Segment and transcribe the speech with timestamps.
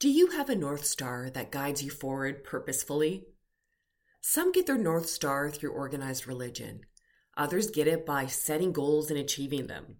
[0.00, 3.26] Do you have a North Star that guides you forward purposefully?
[4.22, 6.86] Some get their North Star through organized religion,
[7.36, 9.96] others get it by setting goals and achieving them.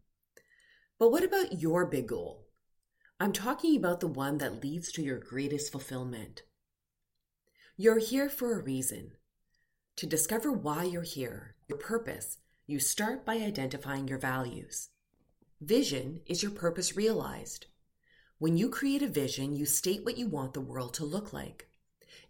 [0.98, 2.46] But what about your big goal?
[3.20, 6.44] I'm talking about the one that leads to your greatest fulfillment.
[7.76, 9.10] You're here for a reason.
[9.96, 14.88] To discover why you're here, your purpose, you start by identifying your values.
[15.60, 17.66] Vision is your purpose realized.
[18.40, 21.68] When you create a vision, you state what you want the world to look like.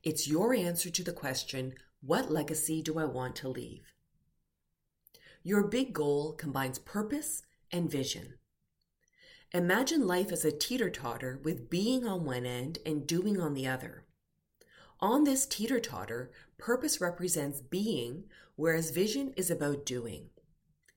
[0.02, 3.92] It's your answer to the question, What legacy do I want to leave?
[5.44, 8.34] Your big goal combines purpose and vision.
[9.52, 13.68] Imagine life as a teeter totter with being on one end and doing on the
[13.68, 14.04] other.
[14.98, 18.24] On this teeter totter, purpose represents being,
[18.56, 20.30] whereas vision is about doing.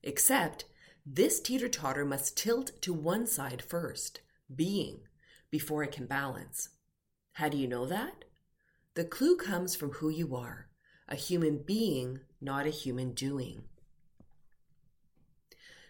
[0.02, 0.64] Except,
[1.06, 4.20] this teeter totter must tilt to one side first
[4.54, 5.00] being
[5.50, 6.70] before it can balance.
[7.32, 8.24] How do you know that?
[8.94, 10.68] The clue comes from who you are
[11.06, 13.64] a human being, not a human doing.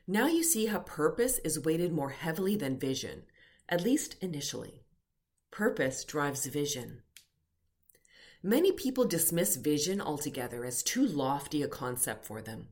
[0.06, 3.22] Now you see how purpose is weighted more heavily than vision,
[3.69, 4.84] at least initially.
[5.50, 7.02] Purpose drives vision.
[8.42, 12.69] Many people dismiss vision altogether as too lofty a concept for them.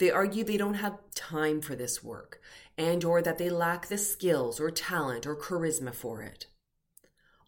[0.00, 2.40] They argue they don't have time for this work
[2.78, 6.46] and or that they lack the skills or talent or charisma for it.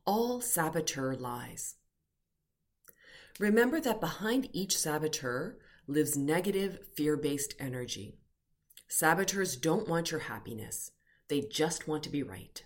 [0.04, 1.76] All saboteur lies.
[3.38, 8.18] Remember that behind each saboteur lives negative, fear based energy.
[8.86, 10.90] Saboteurs don't want your happiness,
[11.28, 12.62] they just want to be right.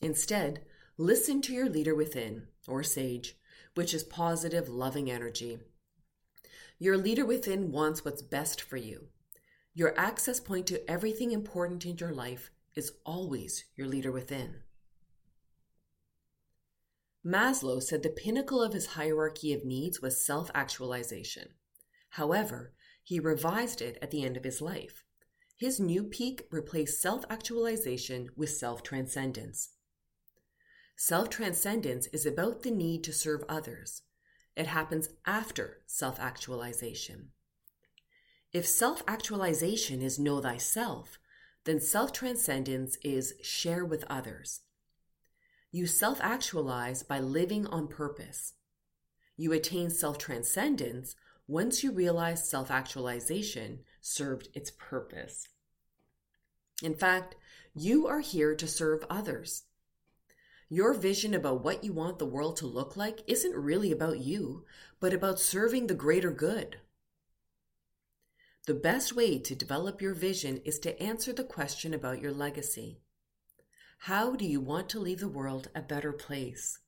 [0.00, 0.60] Instead,
[0.96, 3.34] listen to your leader within, or sage,
[3.74, 5.58] which is positive, loving energy
[6.80, 9.08] your leader within wants what's best for you.
[9.74, 14.62] Your access point to everything important in your life is always your leader within.
[17.24, 21.50] Maslow said the pinnacle of his hierarchy of needs was self actualization.
[22.08, 22.72] However,
[23.04, 25.04] he revised it at the end of his life.
[25.58, 29.74] His new peak replaced self actualization with self transcendence.
[30.96, 34.00] Self transcendence is about the need to serve others,
[34.60, 37.30] it happens after self actualization.
[38.52, 41.18] If self actualization is know thyself,
[41.64, 44.60] then self transcendence is share with others.
[45.72, 48.52] You self actualize by living on purpose.
[49.34, 51.16] You attain self transcendence
[51.48, 55.48] once you realize self actualization served its purpose.
[56.82, 57.34] In fact,
[57.74, 59.62] you are here to serve others.
[60.72, 64.64] Your vision about what you want the world to look like isn't really about you,
[65.00, 66.76] but about serving the greater good.
[68.68, 73.00] The best way to develop your vision is to answer the question about your legacy.
[74.04, 76.78] How do you want to leave the world a better place?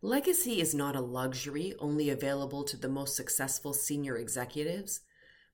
[0.00, 5.00] Legacy is not a luxury only available to the most successful senior executives,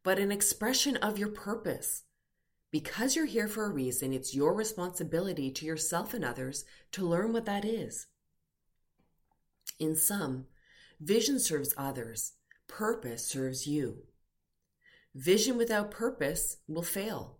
[0.04, 2.04] but an expression of your purpose
[2.70, 7.32] because you're here for a reason, it's your responsibility to yourself and others to learn
[7.32, 8.06] what that is.
[9.78, 10.46] In sum,
[11.00, 12.32] vision serves others,
[12.66, 14.04] purpose serves you.
[15.14, 17.38] Vision without purpose will fail.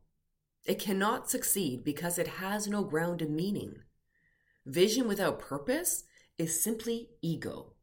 [0.65, 3.77] It cannot succeed because it has no ground in meaning.
[4.67, 6.05] Vision without purpose
[6.39, 7.75] is simply ego.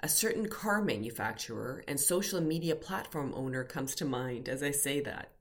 [0.00, 5.00] A certain car manufacturer and social media platform owner comes to mind as I say
[5.00, 5.35] that.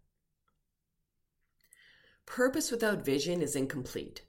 [2.25, 4.23] Purpose without vision is incomplete.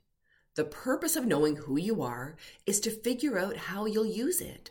[0.55, 4.71] The purpose of knowing who you are is to figure out how you'll use it.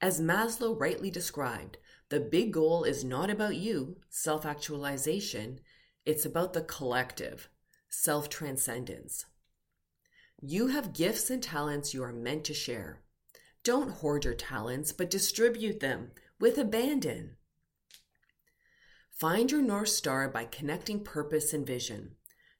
[0.00, 1.78] As Maslow rightly described,
[2.10, 5.60] the big goal is not about you, self actualization,
[6.04, 7.48] it's about the collective,
[7.88, 9.24] self transcendence.
[10.40, 13.00] You have gifts and talents you are meant to share.
[13.64, 17.36] Don't hoard your talents, but distribute them with abandon.
[19.10, 22.15] Find your North Star by connecting purpose and vision.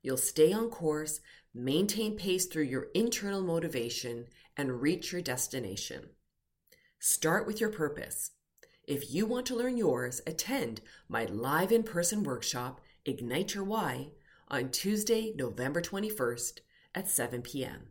[0.06, 1.18] You'll stay on course,
[1.52, 4.26] maintain pace through your internal motivation,
[4.56, 6.10] and reach your destination.
[7.00, 8.30] Start with your purpose.
[8.84, 14.12] If you want to learn yours, attend my live in person workshop, Ignite Your Why,
[14.46, 16.60] on Tuesday, November 21st
[16.94, 17.88] at 7 p.m.